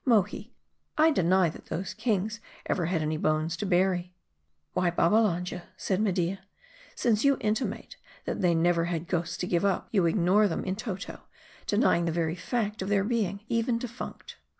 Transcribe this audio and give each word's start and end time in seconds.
Mohi, 0.03 0.51
I 0.97 1.11
deny 1.11 1.49
that 1.49 1.67
those 1.67 1.93
kings 1.93 2.39
ever 2.65 2.87
had 2.87 3.03
any 3.03 3.17
bones 3.17 3.55
to 3.57 3.67
bury." 3.67 4.15
"Why, 4.73 4.89
Babbalanja," 4.89 5.61
'said 5.77 6.01
Media," 6.01 6.39
since 6.95 7.23
you 7.23 7.37
intimate 7.39 7.97
that 8.25 8.41
they 8.41 8.55
never 8.55 8.85
had 8.85 9.07
ghosts 9.07 9.37
to 9.37 9.45
give 9.45 9.63
up, 9.63 9.89
you 9.91 10.07
ignore 10.07 10.47
them 10.47 10.65
in 10.65 10.75
toto; 10.75 11.19
denying 11.67 12.05
the 12.05 12.11
very 12.11 12.33
fact 12.35 12.81
of 12.81 12.89
their 12.89 13.03
being 13.03 13.41
even 13.47 13.77
defunct." 13.77 14.37